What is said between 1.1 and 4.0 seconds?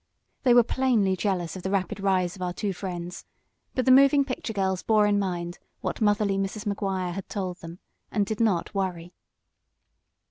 jealous of the rapid rise of our two friends, but the